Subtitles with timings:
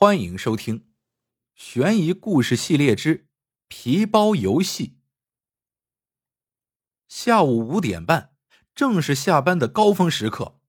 [0.00, 0.86] 欢迎收听
[1.56, 3.16] 悬疑故事系列之
[3.66, 4.86] 《皮包游戏》。
[7.08, 8.30] 下午五点半，
[8.76, 10.60] 正是下班的高峰时刻，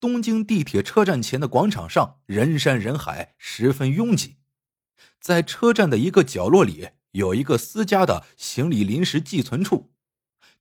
[0.00, 4.36] 东京地铁车站前的广场上人山人海，十分拥挤。
[5.20, 9.92] 在车站的一个角落里，有一个私家的行李临时寄存处。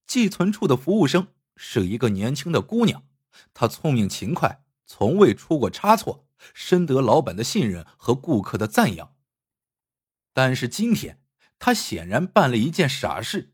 [0.05, 3.07] 寄存处的服务生是一个年轻的姑娘，
[3.53, 6.26] 她聪明勤快，从未出过差错。
[6.53, 9.15] 深得老板的信任和顾客的赞扬，
[10.33, 11.21] 但是今天
[11.59, 13.53] 他显然办了一件傻事。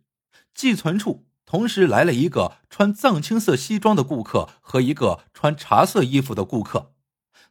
[0.54, 6.94] 寄存处同时来了一个穿藏青色西装的顾客和一个穿茶色衣服的顾客。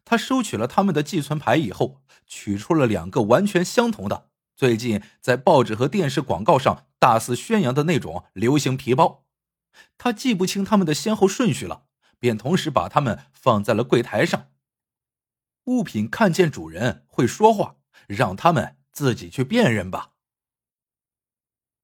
[0.05, 9.25] 他收取了他们的寄存牌以后，取出了两个完全相同的、最近在报纸和电视广告上大肆宣扬的那种流行皮包。
[9.97, 11.85] 他记不清他们的先后顺序了，
[12.19, 14.49] 便同时把它们放在了柜台上。
[15.67, 17.77] 物品看见主人会说话，
[18.09, 20.11] 让他们自己去辨认吧。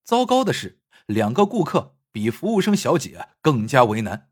[0.05, 4.31] 糟糕的是，两个顾客比服务生小姐更加为难，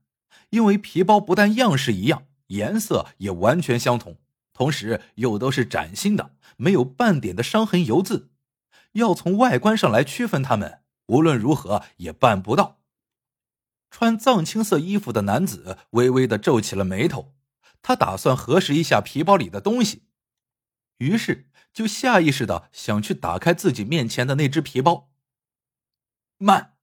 [0.51, 4.19] 因为皮包不但样式一样，颜色也完全相同，
[4.53, 8.31] 同时又都是崭新的，没有半点的伤痕油渍，
[8.93, 12.81] 要从外观上来区分它们，无论如何也办不到。
[13.91, 17.33] 穿藏青色衣服的男子微微的皱起了眉头。
[17.83, 20.05] 他打算核实一下皮包里的东西，
[20.99, 25.13] 于是就下意识的想去打开自己面前的那只皮包。
[26.39, 26.77] 慢！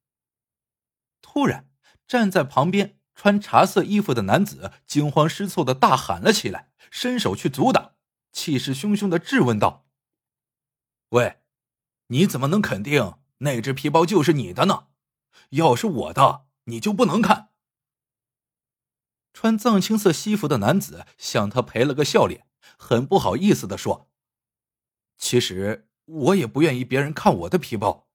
[1.21, 1.69] 突然，
[2.08, 7.94] 站在旁边穿茶色衣服的男子惊慌失措的大喊了起来，伸手去阻挡，
[8.31, 9.88] 气势汹汹的质问道
[11.09, 11.41] ：“喂，
[12.08, 14.88] 你怎么能肯定那只皮包就是你的呢？
[15.49, 17.49] 要是我的，你就不能看？”
[19.34, 22.45] 穿藏青色西服的男子向他赔了个笑脸，
[22.78, 24.09] 很不好意思的说
[25.17, 28.08] ：“其实我也不愿意别人看我的皮包。”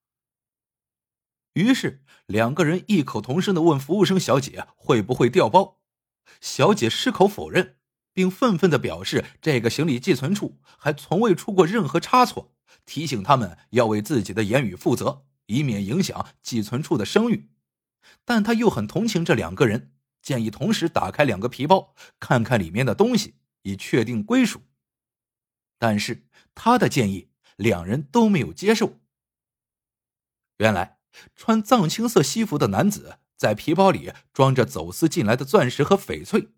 [1.54, 5.80] 于是两个人异口同声的问服务生小姐会不会调包，
[6.40, 7.78] 小姐矢口否认，
[8.12, 12.54] 并愤愤的表示这个行李寄存处还从未出过任何差错，
[12.86, 17.50] 提醒他们要为自己的言语负责，以免影响寄存处的声誉。
[18.24, 19.92] 但他又很同情这两个人。
[20.28, 24.60] 建议同时打开两个皮包，看看里面的东西，以确定归属。
[25.78, 29.00] 但是他的建议，两人都没有接受。
[30.58, 30.98] 原来，
[31.34, 36.50] 穿藏青色西服的男子在皮包里装着走私进来的钻石和翡翠，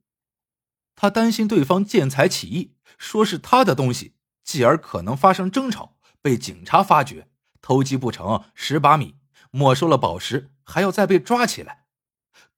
[0.97, 7.29] 他担心对方见财起意，说是他的东西，继而可能发生争吵，被警察发觉，
[7.63, 9.15] 偷鸡不成蚀把米，
[9.53, 11.80] 没收了宝石，还要再被抓起来。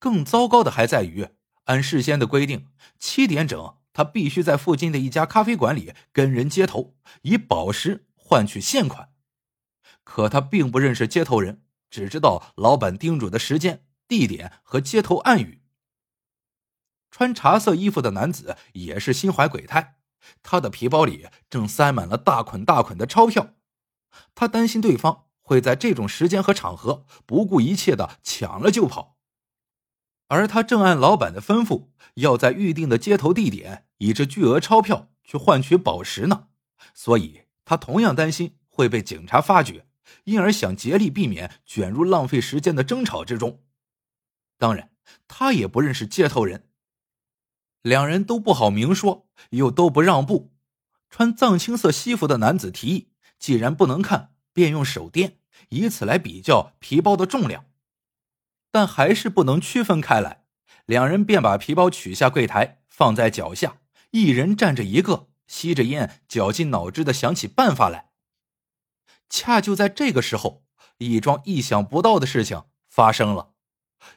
[0.03, 1.29] 更糟糕的还在于，
[1.67, 2.67] 按事先的规定，
[2.99, 9.11] 七点整他必须在附近的一家咖啡馆里跟人接头，以宝石换取现款。
[10.03, 15.63] 可他并不认识接头人，只知道老板叮嘱的时间、地点和接头暗语。
[17.13, 19.99] 穿茶色衣服的男子也是心怀鬼胎，
[20.43, 23.55] 他的皮包里正塞满了大捆大捆的钞票，
[24.35, 29.12] 他担心对方会在这种时间和场合不顾一切的抢了就跑。
[30.35, 36.47] 而他正按老板的吩咐，要在预定的接头地点以这巨额钞票去换取宝石呢，
[36.95, 39.85] 所以他同样担心会被警察发觉，
[40.25, 43.61] 因而想竭力避免卷入浪费时间的争吵之中。
[44.57, 44.91] 当然，
[45.29, 46.65] 他也不认识接头人，
[47.83, 50.55] 两人都不好明说，又都不让步。
[51.11, 55.35] 穿藏青色西服的男子提议，既然不能看，便用手掂，
[55.69, 57.67] 以此来比较皮包的重量。
[58.73, 60.45] 但还是不能区分开来，
[60.87, 63.77] 两人便把皮包取下柜台，放在脚下，
[64.11, 68.09] 一人站着一个，吸着烟，绞尽脑汁的想起办法来。
[69.29, 70.65] 恰就在这个时候，
[70.97, 73.51] 一桩意想不到的事情发生了：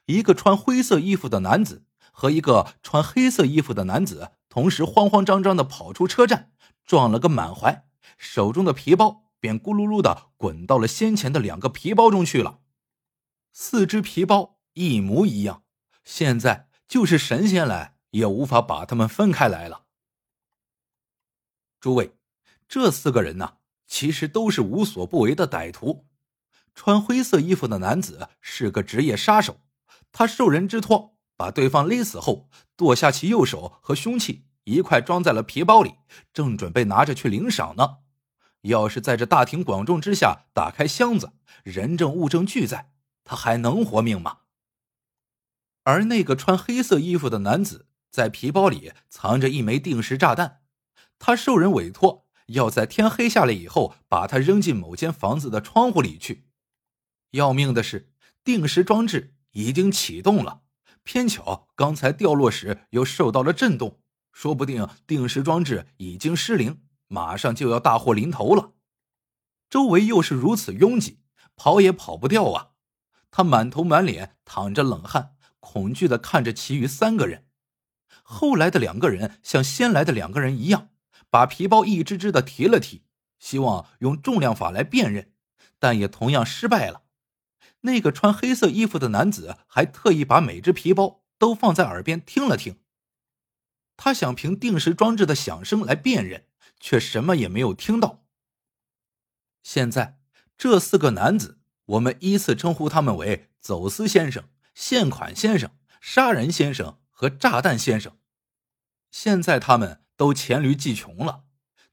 [0.05, 6.51] 一个穿灰色衣服的男子和一个穿黑色衣服的男子同时慌慌张张的跑出车站，
[6.85, 7.83] 撞了个满怀，
[8.18, 12.59] 手中的皮包便咕噜噜的滚到了先前的两个皮包中去了。
[13.57, 15.63] 四只皮包一模一样，
[16.04, 19.86] 现在就是神仙来也无法把它们分开来了。
[21.80, 22.18] 诸位，
[22.68, 26.06] 这四个人呢，其实都是无所不为的歹徒。
[26.74, 29.62] 穿灰色衣服的男子是个职业杀手，
[30.12, 35.94] 他受人之托把对方勒死后，剁下其右手和凶器一块装在了皮包里，
[36.34, 38.00] 正准备拿着去领赏呢。
[38.63, 41.31] 要是在这大庭广众之下打开箱子，
[41.63, 42.92] 人证物证俱在。
[43.25, 44.38] 他还能活命吗？
[45.83, 50.62] 而那个穿黑色衣服的男子在皮包里藏着一枚定时炸弹，
[51.19, 56.48] 他受人委托要在天黑下来以后把他扔进某间房子的窗户里去。
[57.31, 58.13] 要命的是，
[58.44, 60.62] 定时装置已经启动了，
[61.04, 64.00] 偏巧刚才掉落时又受到了震动，
[64.31, 68.74] 说不定定时装置已经失灵，马上就要大祸临头了。
[69.69, 71.19] 周围又是如此拥挤，
[71.56, 72.71] 跑也跑不掉啊！
[73.35, 77.49] 他满头满脸淌着冷汗，恐惧的看着其余三个人。
[78.23, 80.91] 后来的两个人像先来的两个人一样，
[81.29, 83.03] 把皮包一只只的提了提，
[83.37, 85.33] 希望用重量法来辨认，
[85.79, 87.03] 但也同样失败了。
[87.81, 92.79] 那个穿黑色衣服的男子还特意把每只皮包都放在耳边听了听，
[93.97, 96.45] 他想凭定时装置的响声来辨认，
[96.79, 98.23] 却什么也没有听到。
[99.61, 100.21] 现在
[100.57, 105.71] 这四个男子，我们依次称呼他们为走私先生、现款先生、
[106.01, 108.17] 杀人先生和炸弹先生。
[109.11, 111.43] 现在他们都黔驴技穷了，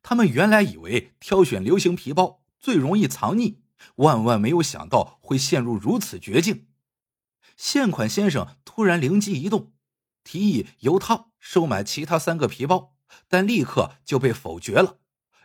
[0.03, 3.59] 他们原来以为挑选流行皮包最容易藏匿，
[3.97, 6.67] 万万没有想到会陷入如此绝境。
[7.57, 9.73] 现款先生突然灵机一动，
[10.25, 12.97] 提议由他收买其他三个皮包，
[13.29, 14.99] 但立刻就被否决了，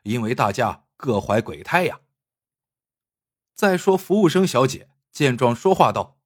[0.04, 2.00] 因为大家各怀鬼胎呀。
[3.58, 6.20] 再说，服务生小姐见状说话道：“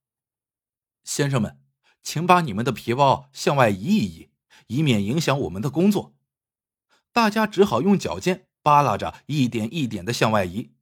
[1.02, 1.58] 先生们，
[2.02, 4.30] 请把你们的皮包向外移一移，
[4.66, 6.14] 以免影响我们的工作。”
[7.10, 10.74] 大家只好用脚尖扒拉着，一点一点的向外移。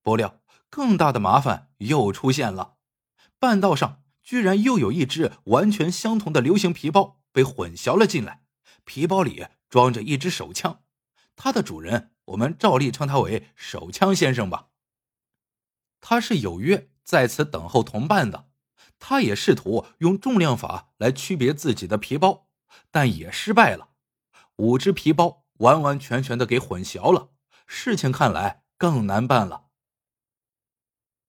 [0.00, 2.76] 不料，更大的麻烦又出现了。
[3.40, 8.44] 半道上，居然又有一只完全相同的流行皮包被混淆了进来，
[8.84, 10.84] 皮包里装着一支手枪。
[11.34, 14.68] 它的主人，我们照例称他为“手枪先生”吧。
[16.00, 18.48] 他是有约在此等候同伴的，
[18.98, 22.48] 他也试图用重量法来区别自己的皮包，
[22.90, 23.90] 但也失败了。
[24.56, 27.30] 五只皮包完完全全的给混淆了，
[27.66, 29.66] 事情看来更难办了。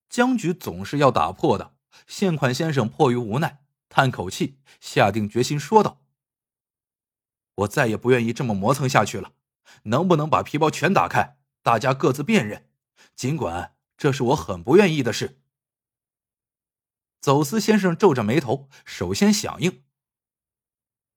[0.10, 1.76] 僵局总是要打破的，
[2.08, 6.02] 现款先生迫于无奈，叹口气，下定决心说道
[7.56, 9.34] ：“我再也不愿意这么磨蹭下去了，
[9.84, 12.70] 能不能把皮包全打开，大家各自辨认？
[13.16, 15.39] 尽管……”这是我很不愿意的事。
[17.19, 19.83] 走私先生皱着眉头，首先响应。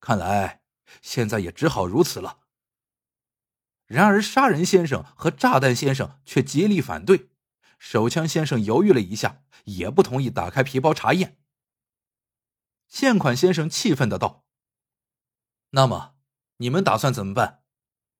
[0.00, 0.60] 看来
[1.00, 2.40] 现在也只好如此了。
[3.86, 7.30] 然而，杀人先生和炸弹先生却极力反对。
[7.78, 11.38] 手枪先生犹豫了一下，也不同意打开皮包查验。
[12.86, 14.44] 现款先生气愤的道
[15.72, 16.16] ：“那么，
[16.58, 17.62] 你们打算怎么办？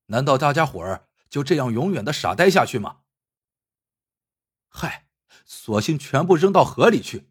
[0.07, 3.01] 难道大家伙儿就这样永远的傻呆下去吗？”
[4.77, 5.07] 嗨，
[5.47, 7.29] 索性全部扔到河里去。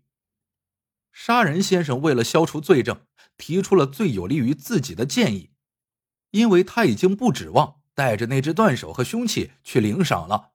[1.12, 3.06] 杀人先生为了消除罪证，
[3.36, 5.51] 提出了最有利于自己的建议，
[6.31, 10.54] 因为他已经不指望带着那只断手和凶器去领赏了。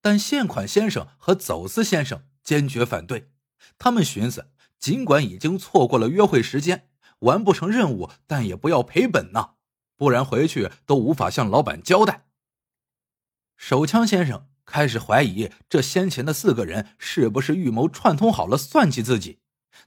[0.00, 3.30] 但现款先生和走私先生坚决反对，
[3.78, 4.50] 他们寻思，
[4.80, 6.88] 尽管已经错过了约会时间，
[7.18, 9.56] 完不成任务，但也不要赔本呐，
[9.96, 12.26] 不然回去都无法向老板交代。
[13.58, 14.48] 手枪先生。
[14.68, 19.40] 开始怀疑这先前的四个人是不是预谋串通好了算计自己？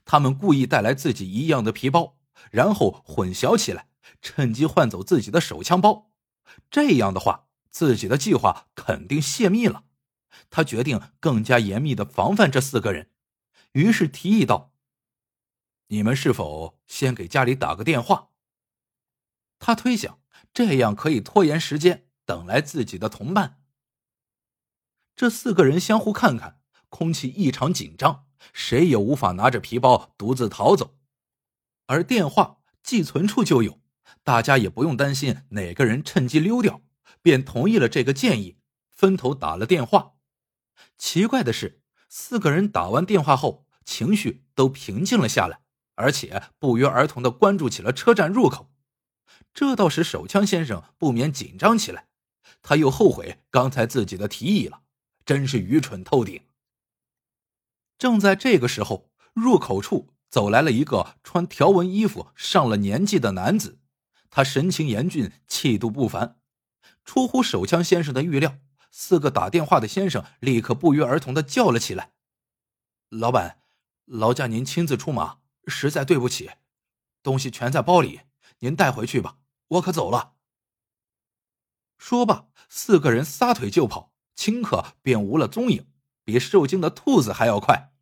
[0.04, 2.16] 他们故意带来自己一样的皮包，
[2.50, 3.86] 然后混淆起来，
[4.20, 6.10] 趁机换走自己的手枪包。
[6.68, 9.84] 这样的话，自己的计划肯定泄密了。
[10.50, 13.10] 他决定更加严密的防范这四个人，
[13.72, 14.72] 于是提议道
[15.88, 18.30] ：“你们是否先给家里打个电话？”
[19.60, 20.18] 他推想
[20.52, 23.61] 这样可以拖延时间，等来自己的同伴。
[25.14, 30.96] 这四个人相互看看，空气异常紧张，谁也无法拿着皮包独自逃走。
[31.86, 33.80] 而电话寄存处就有，
[34.24, 36.80] 大家也不用担心哪个人趁机溜掉，
[37.20, 38.56] 便同意了这个建议，
[38.90, 40.14] 分头打了电话。
[40.96, 45.60] 奇怪的是，四个人打完电话后，情绪都平静了下来，
[45.94, 48.72] 而且不约而同的关注起了车站入口，
[49.52, 52.08] 这倒使手枪先生不免紧张起来。
[52.62, 54.82] 他又后悔刚才自己的提议了。
[55.24, 56.44] 真是愚蠢透顶。
[57.98, 63.78] 正在这个时候，入口处走来了一个穿条纹衣服、上了年纪的男子，
[64.30, 66.38] 他神情严峻，气度不凡。
[67.04, 68.58] 出乎手枪先生的预料，
[68.90, 72.12] 四个打电话的先生立刻不约而同的叫了起来
[73.10, 73.62] ：“老板，
[74.04, 76.50] 劳驾您亲自出马，实在对不起。
[77.22, 78.20] 东西全在包里，
[78.60, 79.38] 您带回去吧，
[79.68, 80.34] 我可走了。”
[81.98, 84.11] 说罢，四个人撒腿就跑。
[84.36, 85.86] 顷刻便无了踪影，
[86.24, 87.92] 比受惊的兔子还要快。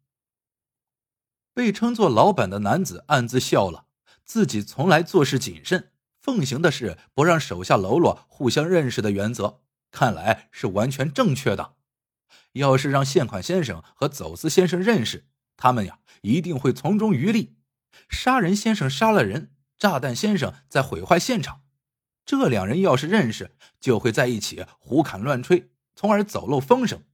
[1.53, 3.87] 被称作老板的男子暗自笑了，
[4.25, 9.61] 自己从来做事谨慎，奉行的是不让手下喽啰互相认识的原则，
[9.91, 11.75] 看来是完全正确的。
[12.53, 17.57] 要是让现款先生和走私先生认识，他们呀一定会从中渔利。
[18.09, 21.63] 杀人先生杀了人，炸弹先生在毁坏现场。
[22.25, 25.71] 这两人要是认识，就会在一起胡侃乱吹，
[26.01, 27.05] 从而走漏风声。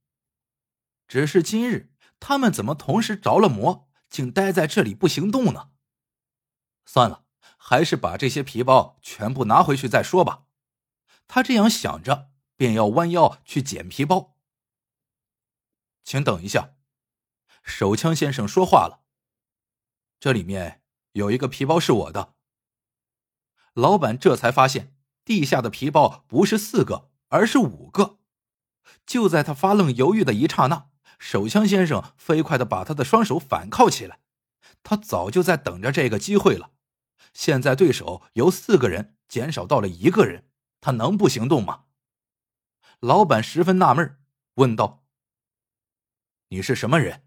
[1.08, 5.72] 只是今日他们怎么同时着了魔，竟待在这里不行动呢？
[6.84, 7.24] 算了，
[7.56, 10.44] 还是把这些皮包全部拿回去再说吧。
[11.26, 14.36] 他这样想着，便要弯腰去捡皮包。
[16.04, 16.76] 请等一下，
[17.64, 19.02] 手枪先生说话了。
[20.20, 22.36] 这里面有一个皮包是我的。
[23.72, 28.20] 老板这才发现地下的皮包不是四个，而是五个。
[29.06, 30.88] 就在他发愣犹豫的一刹那，
[31.18, 34.20] 手枪先生飞快的把他的双手反铐起来。
[34.82, 36.72] 他早就在等着这个机会了。
[37.34, 40.48] 现在对手由四个人减少到了一个人，
[40.80, 41.84] 他能不行动吗？
[43.00, 44.18] 老板十分纳闷，
[44.54, 45.04] 问道。
[46.48, 47.24] 你是什么人？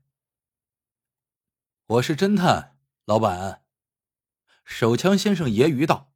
[1.85, 3.63] 我是侦探，老板。
[4.63, 6.13] 手枪先生揶揄道：“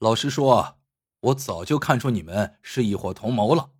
[0.00, 0.80] 老实说，
[1.20, 3.70] 我早就看出你们是一伙同谋了。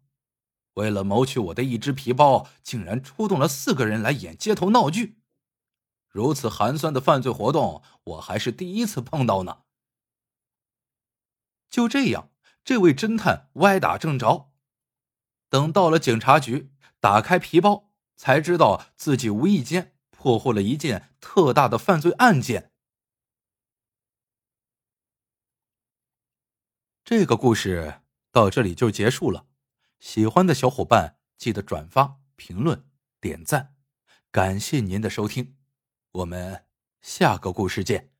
[0.76, 5.18] 为了谋取我的一只皮包，竟然出动了四个人来演街头闹剧。
[6.08, 9.64] 如此寒酸的犯罪活动，我还是第一次碰到呢。”
[11.68, 12.30] 就这样，
[12.64, 14.52] 这位侦探歪打正着。
[15.50, 17.84] 等到了警察局，打开皮包。
[18.18, 22.72] 才知道自己无意间破获了一件特大的犯罪案件。
[27.04, 28.00] 这个故事
[28.32, 29.44] 到这里就结束了。
[29.98, 32.84] 喜欢的小伙伴记得转发、评论、
[33.20, 33.74] 点赞，
[34.30, 35.56] 感谢您的收听，
[36.12, 36.64] 我们
[37.00, 38.15] 下个故事见。